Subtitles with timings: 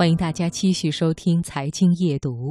[0.00, 2.48] 欢迎大家继续收听《财经夜读》。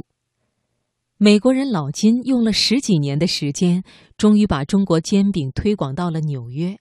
[1.16, 3.82] 美国人老金用了十几年的时间，
[4.16, 6.78] 终于把中国煎饼推广到了纽约。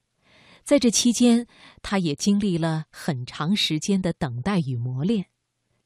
[0.64, 1.48] 在这期间，
[1.82, 5.26] 他也经历了很长时间的等待与磨练。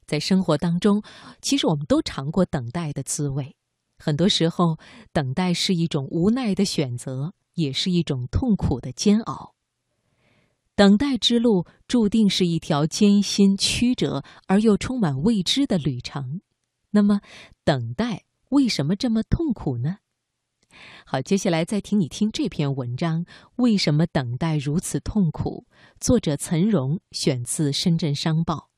[0.05, 1.01] 在生活当中，
[1.41, 3.55] 其实我们都尝过等待的滋味。
[3.97, 4.77] 很多时候，
[5.13, 9.52] 等待是一种无奈的选择，也是一种痛苦的煎熬。
[10.75, 16.41] 等待之路注定是一条艰辛曲折而又充满未知的旅程。
[16.91, 17.21] 那么，
[17.63, 19.97] 等待为什么这么痛苦呢？
[21.05, 23.25] 好，接下来再听你听这篇文章：
[23.57, 25.67] 为什么等待如此痛苦？
[25.99, 28.69] 作者岑荣，选自《深圳商报》。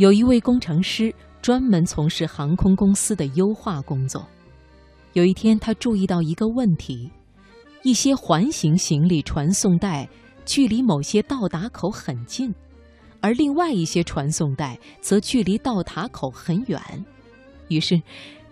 [0.00, 4.26] 有一位工程师专门从事航空公司的优化工作。
[5.12, 7.10] 有一天，他注意到一个问题：
[7.82, 10.08] 一些环形行李传送带
[10.46, 12.50] 距离某些到达口很近，
[13.20, 16.80] 而另外一些传送带则距离到达口很远。
[17.68, 18.00] 于是，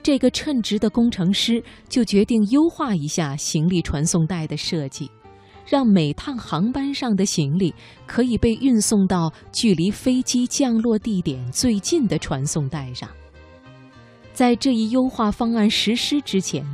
[0.02, 5.10] 这个称职的工程师就决定优化一下行李传送带的设计。
[5.69, 7.74] 让每趟航班上的行李
[8.06, 13.08] 可以被运送到距离飞机降落地点最近的传送带上。
[14.33, 16.64] 在这一优化方案实施之前，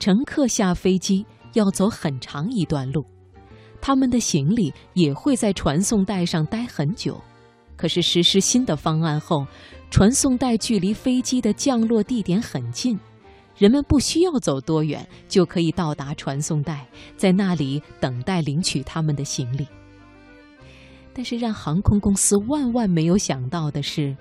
[0.00, 3.04] 乘客下飞机要走很长一段路，
[3.80, 7.20] 他们的行李也会在传送带上待很久。
[7.76, 9.46] 可是实施新的方案后，
[9.90, 12.98] 传送带距离飞机的降落地点很近。
[13.56, 19.66] 人们不需要走多远就可以到达传送带，在那里等待领取他们的行李。
[21.12, 24.16] 但是，让航空公司万万没有想到的是，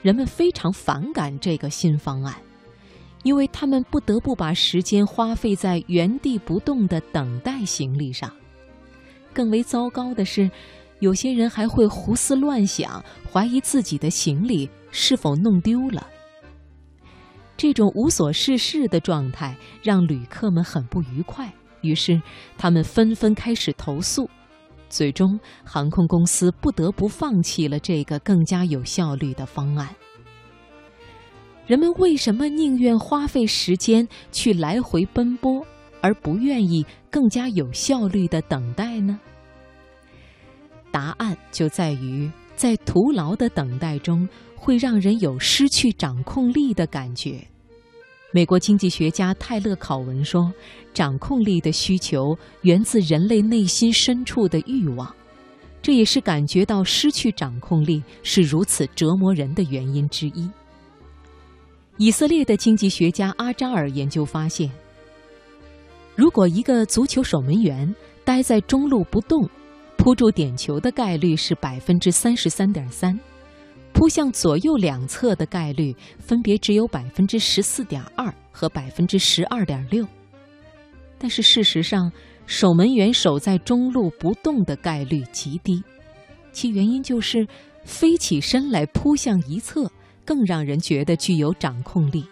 [0.00, 2.36] 人们非常反感这个新方案，
[3.24, 8.32] 因为他们不得不把时间花费在原地不动的等待行李上。
[9.34, 10.48] 更为糟糕的是，
[11.00, 16.06] 有些人还会胡思乱想，怀疑自己的行李是否弄丢了。
[17.60, 22.18] 这种无所事事的状态让旅客们很不愉快，于是
[22.56, 24.26] 他们纷纷开始投诉。
[24.88, 29.94] 最终，航空公司不得不放弃了这个更加有效率的方案。
[31.66, 35.62] 人们为什么宁愿花费时间去来回奔波，
[36.00, 39.20] 而不愿意更加有效率的等待呢？
[40.90, 47.42] 答案就在于，在徒劳的等待中，会让人有失去掌控力的感觉。
[48.32, 50.52] 美国经济学家泰勒·考文说
[50.92, 55.10] ：“掌控力的需求源自人类内心深处的欲望，
[55.80, 60.46] 这也是感觉到失去掌控力是如此折磨人的原因之一。”
[61.96, 64.70] 以色列的经济学家阿扎尔研究发现，
[66.14, 67.90] 如果一个足球守门员
[68.22, 69.48] 待在中路不动，
[70.02, 73.20] 扑住点球的概率是百分之三十三点三。
[73.92, 80.06] 扑向左右两侧的概率分别只有百分之十四点二和百分之十二点六，
[81.18, 82.10] 但是事实上，
[82.46, 85.84] 守门员守在中路不动的概率极低，
[86.50, 87.46] 其原因就是
[87.84, 89.86] 飞起身来扑向一侧
[90.24, 92.24] 更让人觉得具有掌控力。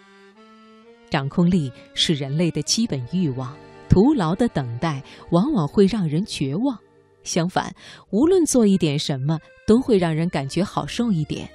[1.11, 3.55] 掌控力是人类的基本欲望，
[3.87, 6.75] 徒劳的等待往往会让人绝望。
[7.29, 7.73] 相反，
[8.09, 11.47] 无论做一点什么，都会让人感觉好受一点。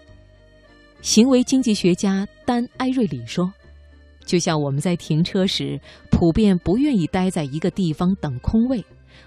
[1.03, 3.53] 行为经济学家丹·埃瑞里说
[4.25, 5.79] ：“就像我们在停车时，
[6.11, 8.83] 普遍不愿意待在一个地方等空位，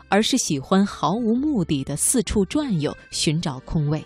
[0.09, 4.03] 而是喜欢毫无目的的四处转悠，寻找空位。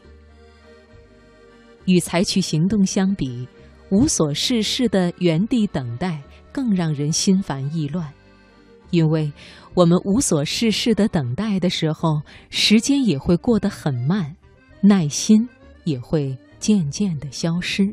[1.86, 3.48] 与采取行动相比，
[3.90, 6.22] 无所事事的原地等待
[6.52, 8.12] 更让人心烦意乱，
[8.92, 9.34] 因为
[9.74, 14.36] 我们无所事事的等待的时候，时间也会过得很慢，
[14.82, 15.50] 耐心
[15.86, 17.92] 也会。”渐渐的消失。